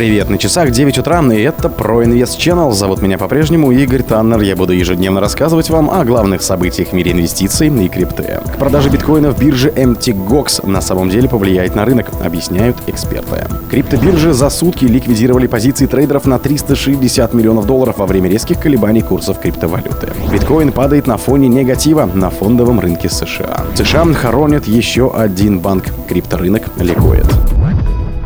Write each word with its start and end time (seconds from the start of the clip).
Привет, 0.00 0.30
на 0.30 0.38
часах 0.38 0.70
9 0.70 0.96
утра, 0.96 1.20
и 1.30 1.42
это 1.42 1.68
ProInvest 1.68 2.38
Channel. 2.38 2.72
Зовут 2.72 3.02
меня 3.02 3.18
по-прежнему 3.18 3.70
Игорь 3.70 4.02
Таннер. 4.02 4.40
Я 4.40 4.56
буду 4.56 4.72
ежедневно 4.72 5.20
рассказывать 5.20 5.68
вам 5.68 5.90
о 5.90 6.02
главных 6.06 6.40
событиях 6.40 6.88
в 6.88 6.92
мире 6.94 7.12
инвестиций 7.12 7.68
и 7.68 7.88
крипты. 7.90 8.40
К 8.46 8.56
продаже 8.56 8.88
биткоина 8.88 9.30
в 9.30 9.38
бирже 9.38 9.68
MTGOX 9.68 10.66
на 10.66 10.80
самом 10.80 11.10
деле 11.10 11.28
повлияет 11.28 11.74
на 11.74 11.84
рынок, 11.84 12.06
объясняют 12.24 12.78
эксперты. 12.86 13.46
Криптобиржи 13.70 14.32
за 14.32 14.48
сутки 14.48 14.86
ликвидировали 14.86 15.46
позиции 15.46 15.84
трейдеров 15.84 16.24
на 16.24 16.38
360 16.38 17.34
миллионов 17.34 17.66
долларов 17.66 17.98
во 17.98 18.06
время 18.06 18.30
резких 18.30 18.58
колебаний 18.58 19.02
курсов 19.02 19.38
криптовалюты. 19.38 20.08
Биткоин 20.32 20.72
падает 20.72 21.06
на 21.06 21.18
фоне 21.18 21.48
негатива 21.48 22.06
на 22.06 22.30
фондовом 22.30 22.80
рынке 22.80 23.10
США. 23.10 23.66
США 23.74 24.06
хоронят 24.14 24.66
еще 24.66 25.12
один 25.14 25.58
банк. 25.58 25.84
Крипторынок 26.08 26.62
ликует. 26.78 27.26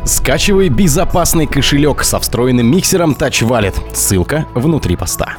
Скачивай 0.04 0.68
безопасный 0.68 1.46
кошелек 1.46 2.04
со 2.04 2.20
встроенным 2.20 2.66
миксером 2.70 3.16
Touch 3.18 3.42
Wallet. 3.42 3.74
Ссылка 3.94 4.46
внутри 4.54 4.96
поста. 4.96 5.36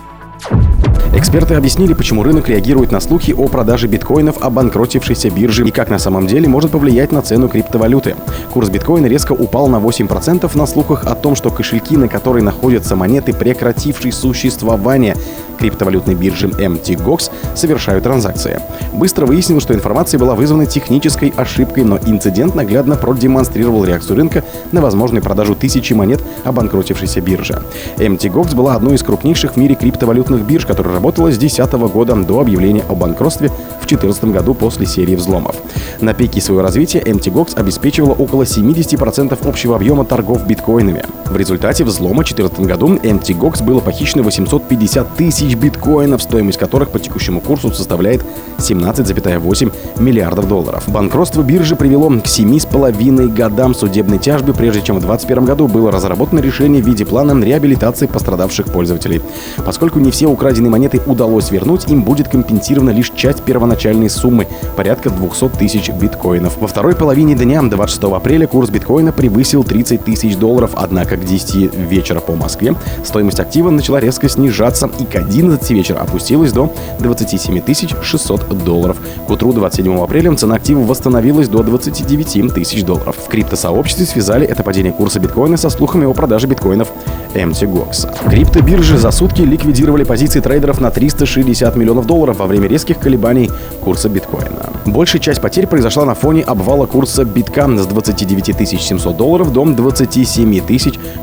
Эксперты 1.13 1.53
объяснили, 1.53 1.93
почему 1.93 2.23
рынок 2.23 2.49
реагирует 2.49 2.91
на 2.91 2.99
слухи 2.99 3.31
о 3.31 3.47
продаже 3.47 3.87
биткоинов 3.87 4.41
обанкротившейся 4.41 5.29
биржи 5.29 5.67
и 5.67 5.71
как 5.71 5.89
на 5.89 5.99
самом 5.99 6.25
деле 6.25 6.49
может 6.49 6.71
повлиять 6.71 7.11
на 7.11 7.21
цену 7.21 7.47
криптовалюты. 7.47 8.15
Курс 8.51 8.69
биткоина 8.69 9.05
резко 9.05 9.33
упал 9.33 9.67
на 9.67 9.77
8% 9.77 10.57
на 10.57 10.65
слухах 10.65 11.05
о 11.05 11.13
том, 11.13 11.35
что 11.35 11.51
кошельки, 11.51 11.95
на 11.95 12.07
которые 12.07 12.43
находятся 12.43 12.95
монеты, 12.95 13.33
прекратившие 13.33 14.11
существование, 14.11 15.15
криптовалютной 15.57 16.15
биржи 16.15 16.47
MTGOX 16.47 17.31
совершают 17.55 18.03
транзакции. 18.03 18.59
Быстро 18.93 19.25
выяснилось, 19.25 19.63
что 19.63 19.73
информация 19.73 20.19
была 20.19 20.35
вызвана 20.35 20.65
технической 20.65 21.33
ошибкой, 21.35 21.83
но 21.83 21.97
инцидент 21.97 22.55
наглядно 22.55 22.95
продемонстрировал 22.95 23.83
реакцию 23.83 24.17
рынка 24.17 24.43
на 24.71 24.81
возможную 24.81 25.21
продажу 25.21 25.55
тысячи 25.55 25.93
монет 25.93 26.21
обанкротившейся 26.43 27.21
биржи. 27.21 27.61
MTGOX 27.97 28.55
была 28.55 28.75
одной 28.75 28.95
из 28.95 29.03
крупнейших 29.03 29.53
в 29.53 29.57
мире 29.57 29.75
криптовалютных 29.75 30.41
бирж, 30.41 30.65
которая 30.65 30.93
работала 30.93 31.31
с 31.31 31.37
2010 31.37 31.73
года 31.91 32.15
до 32.15 32.39
объявления 32.39 32.83
о 32.87 32.95
банкротстве 32.95 33.49
в 33.49 33.87
2014 33.87 34.25
году 34.25 34.53
после 34.53 34.85
серии 34.85 35.15
взломов. 35.15 35.55
На 36.01 36.13
пике 36.13 36.41
своего 36.41 36.61
развития 36.61 36.99
MTGOX 36.99 37.57
обеспечивала 37.57 38.13
около 38.13 38.43
70% 38.43 39.47
общего 39.47 39.75
объема 39.75 40.05
торгов 40.05 40.45
биткоинами. 40.47 41.03
В 41.25 41.37
результате 41.37 41.83
взлома 41.83 42.23
в 42.23 42.27
2014 42.27 42.59
году 42.65 42.95
MTGOX 42.95 43.63
было 43.63 43.79
похищено 43.79 44.23
850 44.23 45.15
тысяч 45.15 45.44
биткоинов, 45.53 46.23
стоимость 46.23 46.57
которых 46.57 46.89
по 46.89 46.97
текущему 46.97 47.41
курсу 47.41 47.71
составляет 47.71 48.25
17,8 48.57 49.71
миллиардов 49.99 50.47
долларов. 50.47 50.83
Банкротство 50.87 51.43
биржи 51.43 51.75
привело 51.75 52.09
к 52.09 52.25
7,5 52.25 53.33
годам 53.33 53.75
судебной 53.75 54.17
тяжбы, 54.17 54.53
прежде 54.53 54.81
чем 54.81 54.95
в 54.95 55.01
2021 55.01 55.45
году 55.45 55.67
было 55.67 55.91
разработано 55.91 56.39
решение 56.39 56.81
в 56.81 56.87
виде 56.87 57.05
плана 57.05 57.39
реабилитации 57.43 58.07
пострадавших 58.07 58.67
пользователей. 58.67 59.21
Поскольку 59.63 59.99
не 59.99 60.09
все 60.09 60.27
украденные 60.27 60.71
монеты 60.71 60.99
удалось 61.05 61.51
вернуть, 61.51 61.89
им 61.91 62.03
будет 62.03 62.27
компенсирована 62.29 62.89
лишь 62.89 63.11
часть 63.11 63.43
первоначальной 63.43 64.09
суммы– 64.09 64.47
порядка 64.75 65.09
200 65.09 65.49
тысяч 65.57 65.89
биткоинов. 65.89 66.57
Во 66.59 66.67
второй 66.67 66.95
половине 66.95 67.35
дня, 67.35 67.61
26 67.61 68.03
апреля, 68.13 68.47
курс 68.47 68.69
биткоина 68.69 69.11
превысил 69.11 69.63
30 69.63 70.03
тысяч 70.03 70.37
долларов, 70.37 70.71
однако 70.75 71.17
к 71.17 71.25
10 71.25 71.75
вечера 71.75 72.21
по 72.21 72.33
Москве 72.33 72.73
стоимость 73.03 73.39
актива 73.39 73.69
начала 73.69 73.99
резко 73.99 74.29
снижаться 74.29 74.89
и 74.99 75.05
к 75.05 75.15
11 75.15 75.34
вечера 75.73 75.99
опустилась 75.99 76.51
до 76.51 76.73
27 76.99 77.61
600 78.01 78.63
долларов. 78.63 78.97
К 79.27 79.29
утру 79.29 79.53
27 79.53 79.97
апреля 80.01 80.35
цена 80.35 80.55
актива 80.55 80.79
восстановилась 80.81 81.47
до 81.47 81.63
29 81.63 82.53
тысяч 82.53 82.83
долларов. 82.83 83.15
В 83.17 83.27
криптосообществе 83.27 84.05
связали 84.05 84.47
это 84.47 84.63
падение 84.63 84.93
курса 84.93 85.19
биткоина 85.19 85.57
со 85.57 85.69
слухами 85.69 86.05
о 86.05 86.13
продаже 86.13 86.47
биткоинов 86.47 86.91
MTGOX. 87.35 88.29
Криптобиржи 88.29 88.97
за 88.97 89.11
сутки 89.11 89.41
ликвидировали 89.41 90.03
позиции 90.03 90.39
трейдеров 90.39 90.81
на 90.81 90.91
360 90.91 91.75
миллионов 91.75 92.05
долларов 92.05 92.37
во 92.37 92.47
время 92.47 92.67
резких 92.67 92.99
колебаний 92.99 93.51
курса 93.83 94.09
биткоина. 94.09 94.71
Большая 94.85 95.21
часть 95.21 95.41
потерь 95.41 95.67
произошла 95.67 96.05
на 96.05 96.13
фоне 96.15 96.41
обвала 96.41 96.85
курса 96.85 97.25
битка 97.25 97.67
с 97.77 97.87
29 97.87 98.67
700 98.81 99.17
долларов 99.17 99.51
до 99.51 99.65
27 99.65 100.61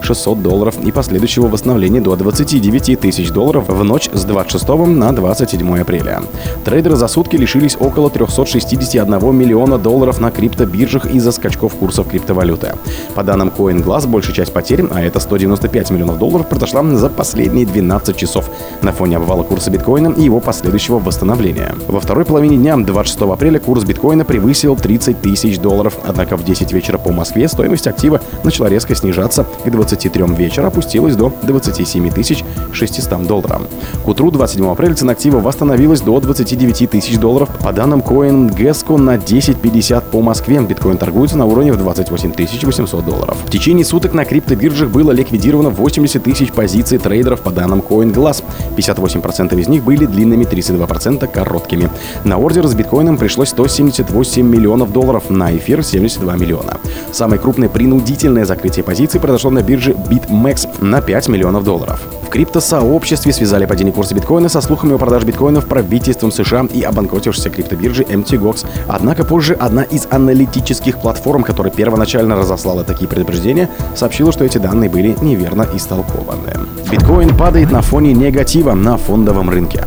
600 0.02 0.42
долларов 0.42 0.74
и 0.82 0.90
последующего 0.90 1.46
восстановления 1.46 2.00
до 2.00 2.16
29 2.16 3.00
тысяч 3.00 3.30
долларов 3.30 3.68
в 3.68 3.84
ночь 3.84 4.10
с 4.12 4.24
26 4.24 4.68
на 4.86 5.12
27 5.14 5.78
апреля. 5.78 6.22
Трейдеры 6.64 6.96
за 6.96 7.08
сутки 7.08 7.36
лишились 7.36 7.76
около 7.78 8.10
361 8.10 9.36
миллиона 9.36 9.78
долларов 9.78 10.20
на 10.20 10.30
криптобиржах 10.30 11.06
из-за 11.06 11.32
скачков 11.32 11.74
курсов 11.74 12.08
криптовалюты. 12.08 12.74
По 13.14 13.22
данным 13.22 13.52
CoinGlass, 13.56 14.08
большая 14.08 14.34
часть 14.34 14.52
потерь, 14.52 14.84
а 14.90 15.00
это 15.00 15.20
195 15.20 15.90
миллионов 15.90 16.01
долларов, 16.18 16.48
произошла 16.48 16.82
за 16.82 17.08
последние 17.08 17.66
12 17.66 18.16
часов 18.16 18.50
на 18.82 18.92
фоне 18.92 19.16
обвала 19.16 19.42
курса 19.42 19.70
биткоина 19.70 20.14
и 20.16 20.22
его 20.22 20.40
последующего 20.40 20.98
восстановления. 20.98 21.74
Во 21.88 22.00
второй 22.00 22.24
половине 22.24 22.56
дня 22.56 22.76
26 22.76 23.22
апреля 23.22 23.58
курс 23.58 23.84
биткоина 23.84 24.24
превысил 24.24 24.76
30 24.76 25.20
тысяч 25.20 25.58
долларов, 25.58 25.98
однако 26.06 26.36
в 26.36 26.44
10 26.44 26.72
вечера 26.72 26.98
по 26.98 27.12
Москве 27.12 27.48
стоимость 27.48 27.86
актива 27.86 28.20
начала 28.44 28.68
резко 28.68 28.94
снижаться, 28.94 29.46
к 29.64 29.70
23 29.70 30.24
вечера 30.36 30.68
опустилась 30.68 31.16
до 31.16 31.32
27 31.42 32.10
600 32.72 33.26
долларов. 33.26 33.62
К 34.04 34.08
утру 34.08 34.30
27 34.30 34.70
апреля 34.70 34.94
цена 34.94 35.12
актива 35.12 35.38
восстановилась 35.40 36.00
до 36.00 36.18
29 36.20 36.90
тысяч 36.90 37.18
долларов. 37.18 37.48
По 37.62 37.72
данным 37.72 38.00
CoinGecko 38.00 38.96
на 38.96 39.16
10.50 39.16 40.04
по 40.10 40.20
Москве 40.20 40.60
биткоин 40.60 40.96
торгуется 40.96 41.38
на 41.38 41.46
уровне 41.46 41.72
в 41.72 41.76
28 41.76 42.32
800 42.64 43.04
долларов. 43.04 43.36
В 43.46 43.50
течение 43.50 43.84
суток 43.84 44.14
на 44.14 44.24
криптобиржах 44.24 44.90
было 44.90 45.12
ликвидировано 45.12 45.70
80 45.92 46.22
тысяч 46.22 46.52
позиций 46.52 46.98
трейдеров 46.98 47.42
по 47.42 47.50
данным 47.50 47.80
CoinGlass. 47.80 48.42
58% 48.76 49.60
из 49.60 49.68
них 49.68 49.84
были 49.84 50.06
длинными, 50.06 50.44
32% 50.44 51.26
короткими. 51.30 51.90
На 52.24 52.38
ордер 52.38 52.66
с 52.66 52.74
биткоином 52.74 53.18
пришлось 53.18 53.50
178 53.50 54.46
миллионов 54.46 54.92
долларов, 54.92 55.28
на 55.28 55.54
эфир 55.54 55.82
72 55.82 56.36
миллиона. 56.36 56.78
Самое 57.12 57.40
крупное 57.40 57.68
принудительное 57.68 58.46
закрытие 58.46 58.84
позиций 58.84 59.20
произошло 59.20 59.50
на 59.50 59.62
бирже 59.62 59.92
BitMEX 59.92 60.82
на 60.82 61.02
5 61.02 61.28
миллионов 61.28 61.64
долларов 61.64 62.00
криптосообществе 62.32 63.30
связали 63.30 63.66
падение 63.66 63.92
курса 63.92 64.14
биткоина 64.14 64.48
со 64.48 64.62
слухами 64.62 64.94
о 64.94 64.98
продаже 64.98 65.26
биткоинов 65.26 65.66
правительством 65.66 66.32
США 66.32 66.66
и 66.72 66.80
обанкротившейся 66.80 67.50
криптобиржи 67.50 68.04
MTGOX. 68.04 68.64
Однако 68.88 69.24
позже 69.24 69.52
одна 69.52 69.82
из 69.82 70.08
аналитических 70.10 70.98
платформ, 70.98 71.42
которая 71.42 71.70
первоначально 71.70 72.36
разослала 72.36 72.84
такие 72.84 73.06
предупреждения, 73.06 73.68
сообщила, 73.94 74.32
что 74.32 74.46
эти 74.46 74.56
данные 74.56 74.88
были 74.88 75.14
неверно 75.20 75.68
истолкованы. 75.82 76.52
Биткоин 76.90 77.36
падает 77.36 77.72
на 77.72 77.82
фоне 77.82 78.12
негатива 78.12 78.74
на 78.74 78.96
фондовом 78.96 79.50
рынке. 79.50 79.84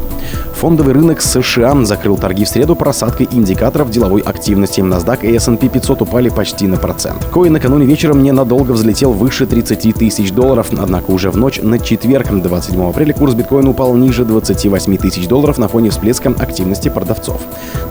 Фондовый 0.56 0.94
рынок 0.94 1.22
США 1.22 1.76
закрыл 1.84 2.18
торги 2.18 2.46
в 2.46 2.48
среду 2.48 2.76
просадкой 2.78 3.28
индикаторов 3.30 3.92
деловой 3.92 4.22
активности. 4.22 4.80
NASDAQ 4.80 5.26
и 5.30 5.36
S&P 5.36 5.68
500 5.68 6.04
упали 6.04 6.30
почти 6.30 6.66
на 6.66 6.78
процент. 6.78 7.26
Коин 7.26 7.52
накануне 7.52 7.86
вечером 7.86 8.24
ненадолго 8.24 8.72
взлетел 8.72 9.12
выше 9.12 9.48
30 9.48 9.94
тысяч 9.94 10.32
долларов, 10.32 10.68
однако 10.78 11.12
уже 11.12 11.30
в 11.30 11.36
ночь 11.36 11.60
на 11.62 11.78
четверг, 11.78 12.28
27 12.32 12.90
апреля, 12.90 13.14
курс 13.14 13.34
биткоина 13.34 13.72
упал 13.72 13.94
ниже 13.96 14.24
28 14.24 14.98
тысяч 14.98 15.28
долларов 15.28 15.58
на 15.58 15.68
фоне 15.68 15.90
всплеска 15.90 16.30
активности 16.30 16.88
продавцов. 16.88 17.42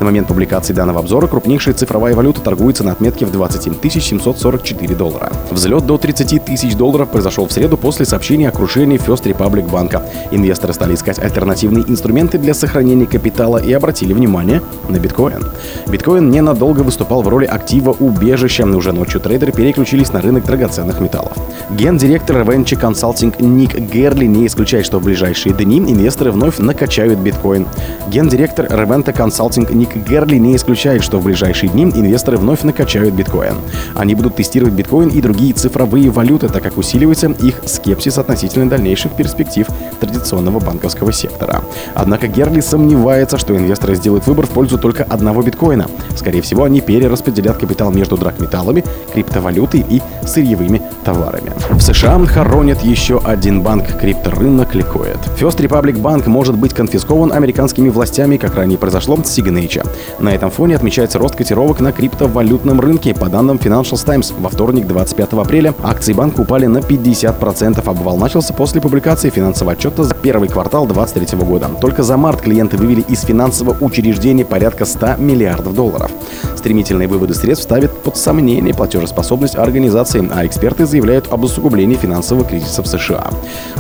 На 0.01 0.07
момент 0.07 0.29
публикации 0.29 0.73
данного 0.73 1.01
обзора 1.01 1.27
крупнейшая 1.27 1.75
цифровая 1.75 2.15
валюта 2.15 2.41
торгуется 2.41 2.83
на 2.83 2.93
отметке 2.93 3.27
в 3.27 3.33
27 3.33 3.75
744 3.83 4.95
доллара. 4.95 5.31
Взлет 5.51 5.85
до 5.85 5.99
30 5.99 6.43
тысяч 6.45 6.75
долларов 6.77 7.11
произошел 7.11 7.47
в 7.47 7.53
среду 7.53 7.77
после 7.77 8.07
сообщения 8.07 8.49
о 8.49 8.53
крушении 8.53 8.99
First 8.99 9.25
Republic 9.25 9.71
банка. 9.71 10.03
Инвесторы 10.31 10.73
стали 10.73 10.95
искать 10.95 11.19
альтернативные 11.19 11.85
инструменты 11.87 12.39
для 12.39 12.54
сохранения 12.55 13.07
капитала 13.07 13.59
и 13.59 13.73
обратили 13.73 14.13
внимание 14.13 14.63
на 14.89 14.99
биткоин. 14.99 15.45
Биткоин 15.87 16.31
ненадолго 16.31 16.81
выступал 16.81 17.23
в 17.23 17.29
роли 17.29 17.45
актива 17.45 17.91
убежища, 17.91 18.65
но 18.65 18.79
уже 18.79 18.93
ночью 18.93 19.21
трейдеры 19.21 19.53
переключились 19.53 20.13
на 20.13 20.21
рынок 20.21 20.45
драгоценных 20.45 21.01
металлов. 21.01 21.37
Гендиректор 21.71 22.39
Venture 22.39 22.81
Consulting 22.81 23.43
Ник 23.43 23.77
Герли 23.77 24.27
не 24.27 24.47
исключает, 24.47 24.87
что 24.87 24.99
в 24.99 25.05
ближайшие 25.05 25.55
дни 25.55 25.79
инвесторы 25.79 26.31
вновь 26.31 26.59
накачают 26.59 27.19
биткоин. 27.19 27.67
Гендиректор 28.09 28.67
Reventa 28.67 29.15
Consulting 29.15 29.75
Ник 29.75 29.97
Герли 29.97 30.37
не 30.37 30.57
исключает, 30.57 31.03
что 31.03 31.19
в 31.19 31.25
ближайшие 31.25 31.71
дни 31.71 31.85
инвесторы 31.85 32.39
вновь 32.39 32.63
накачают 32.63 33.15
биткоин. 33.15 33.57
Они 33.95 34.15
будут 34.15 34.37
тестировать 34.37 34.75
биткоин 34.75 35.09
и 35.09 35.21
другие 35.21 35.53
цифровые 35.53 36.11
валюты, 36.11 36.49
так 36.49 36.63
как 36.63 36.79
усиливается 36.79 37.29
их 37.29 37.63
скепсис 37.67 38.19
относительно 38.19 38.69
дальнейших 38.69 39.13
перспектив 39.13 39.67
традиционного 40.01 40.61
банковского 40.61 41.13
сектора. 41.13 41.63
Однако 41.95 42.15
Однако 42.15 42.29
Герли 42.45 42.61
сомневается, 42.61 43.39
что 43.39 43.57
инвесторы 43.57 43.95
сделают 43.95 44.27
выбор 44.27 44.47
в 44.47 44.51
пользу 44.51 44.77
только 44.77 45.03
одного 45.05 45.41
биткоина. 45.41 45.87
Скорее 46.15 46.43
всего, 46.43 46.65
они 46.65 46.83
перераспределят 46.83 47.57
капитал 47.57 47.91
между 47.91 48.19
драгметаллами, 48.19 48.85
криптовалютой 49.15 49.83
и 49.89 50.03
сырьевыми 50.27 50.83
товарами. 51.07 51.53
В 51.71 51.81
США 51.81 52.23
хоронят 52.27 52.83
еще 52.83 53.19
один 53.25 53.63
банк 53.63 53.99
крипторынок 53.99 54.75
ликует. 54.75 55.17
First 55.41 55.57
Republic 55.59 55.95
Bank 56.03 56.29
может 56.29 56.55
быть 56.57 56.75
конфискован 56.75 57.33
американскими 57.33 57.89
властями, 57.89 58.37
как 58.37 58.57
ранее 58.57 58.77
произошло 58.77 59.17
с 59.17 59.39
Signature. 59.39 59.89
На 60.19 60.35
этом 60.35 60.51
фоне 60.51 60.77
отмечается 60.77 61.19
рост 61.19 61.37
котировок 61.37 61.81
на 61.81 61.93
криптовалютном 61.93 62.79
рынке. 62.79 63.15
По 63.15 63.31
данным 63.31 63.57
Financial 63.57 64.05
Times, 64.05 64.35
во 64.39 64.51
вторник 64.51 64.87
25 64.87 65.33
апреля 65.33 65.75
акции 65.83 66.13
банка 66.13 66.43
упали 66.43 66.67
на 66.67 66.79
50%. 66.79 67.89
Обвал 67.89 68.19
начался 68.19 68.53
после 68.53 68.83
публикации 68.83 69.31
финансового 69.31 69.73
отчета 69.73 70.05
за 70.05 70.15
первый 70.15 70.51
квартал 70.51 70.87
2023 70.87 71.39
года. 71.39 71.71
Только 71.81 72.03
за 72.03 72.19
март 72.35 72.43
клиенты 72.43 72.77
вывели 72.77 73.03
из 73.03 73.23
финансового 73.23 73.77
учреждения 73.85 74.45
порядка 74.45 74.85
100 74.85 75.19
миллиардов 75.19 75.73
долларов. 75.73 76.11
Стремительные 76.57 77.07
выводы 77.07 77.33
средств 77.33 77.63
ставят 77.65 78.03
под 78.03 78.17
сомнение 78.17 78.75
платежеспособность 78.75 79.55
организации, 79.55 80.29
а 80.35 80.45
эксперты 80.45 80.85
заявляют 80.85 81.33
об 81.33 81.45
усугублении 81.45 81.95
финансового 81.95 82.45
кризиса 82.45 82.83
в 82.83 82.89
США. 82.89 83.31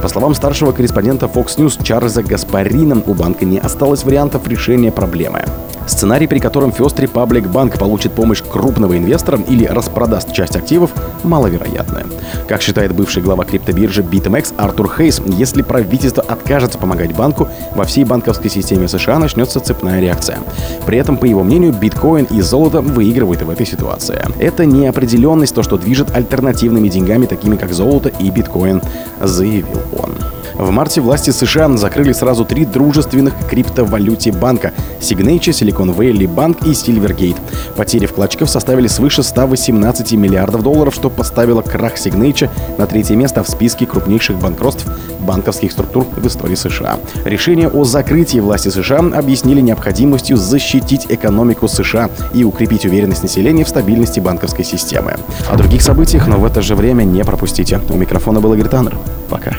По 0.00 0.06
словам 0.06 0.34
старшего 0.34 0.70
корреспондента 0.70 1.26
Fox 1.26 1.56
News 1.56 1.82
Чарльза 1.82 2.22
Гаспарина, 2.22 3.02
у 3.04 3.14
банка 3.14 3.44
не 3.44 3.58
осталось 3.58 4.04
вариантов 4.04 4.46
решения 4.46 4.92
проблемы. 4.92 5.44
Сценарий, 5.86 6.26
при 6.26 6.38
котором 6.38 6.70
First 6.70 6.96
Republic 6.96 7.50
Bank 7.50 7.78
получит 7.78 8.12
помощь 8.12 8.42
крупного 8.42 8.96
инвестора 8.96 9.38
или 9.48 9.64
распродаст 9.64 10.32
часть 10.32 10.56
активов, 10.56 10.90
маловероятно. 11.22 12.04
Как 12.48 12.62
считает 12.62 12.94
бывший 12.94 13.22
глава 13.22 13.44
криптобиржи 13.44 14.02
BitMEX 14.02 14.54
Артур 14.56 14.90
Хейс, 14.96 15.20
если 15.26 15.62
правительство 15.62 16.22
откажется 16.22 16.78
помогать 16.78 17.14
банку, 17.14 17.48
во 17.74 17.84
всей 17.84 18.04
банковской 18.04 18.50
системе 18.50 18.88
США 18.88 19.18
начнется 19.18 19.60
цепная 19.60 20.00
реакция. 20.00 20.38
При 20.86 20.98
этом, 20.98 21.16
по 21.16 21.24
его 21.24 21.42
мнению, 21.42 21.72
биткоин 21.72 22.26
и 22.30 22.40
золото 22.40 22.80
выигрывают 22.80 23.42
в 23.42 23.50
этой 23.50 23.66
ситуации. 23.66 24.20
Это 24.38 24.64
неопределенность, 24.66 25.54
то, 25.54 25.62
что 25.62 25.76
движет 25.76 26.14
альтернативными 26.14 26.88
деньгами, 26.88 27.26
такими 27.26 27.56
как 27.56 27.72
золото 27.72 28.08
и 28.08 28.30
биткоин, 28.30 28.82
заявил 29.20 29.82
он. 29.98 30.13
В 30.54 30.70
марте 30.70 31.00
власти 31.00 31.30
США 31.30 31.76
закрыли 31.76 32.12
сразу 32.12 32.44
три 32.44 32.64
дружественных 32.64 33.34
криптовалюте 33.48 34.30
банка– 34.30 34.72
Signature, 35.00 35.50
Silicon 35.50 35.94
Valley 35.94 36.32
Bank 36.32 36.64
и 36.64 36.70
Silvergate. 36.70 37.36
Потери 37.76 38.06
вкладчиков 38.06 38.48
составили 38.48 38.86
свыше 38.86 39.22
118 39.22 40.12
миллиардов 40.12 40.62
долларов, 40.62 40.94
что 40.94 41.10
поставило 41.10 41.60
крах 41.60 41.96
Signature 41.96 42.48
на 42.78 42.86
третье 42.86 43.16
место 43.16 43.42
в 43.42 43.48
списке 43.48 43.84
крупнейших 43.86 44.38
банкротств 44.38 44.86
банковских 45.20 45.72
структур 45.72 46.06
в 46.16 46.26
истории 46.26 46.54
США. 46.54 46.98
Решение 47.24 47.68
о 47.68 47.84
закрытии 47.84 48.38
власти 48.38 48.68
США 48.68 48.98
объяснили 48.98 49.60
необходимостью 49.60 50.36
защитить 50.36 51.06
экономику 51.08 51.66
США 51.66 52.10
и 52.32 52.44
укрепить 52.44 52.84
уверенность 52.84 53.22
населения 53.22 53.64
в 53.64 53.68
стабильности 53.68 54.20
банковской 54.20 54.64
системы. 54.64 55.16
О 55.50 55.56
других 55.56 55.82
событиях, 55.82 56.28
но 56.28 56.36
в 56.36 56.44
это 56.44 56.62
же 56.62 56.76
время 56.76 57.02
не 57.02 57.24
пропустите. 57.24 57.80
У 57.90 57.96
микрофона 57.96 58.40
был 58.40 58.54
Игорь 58.54 58.68
Таннер. 58.68 58.96
Пока. 59.28 59.56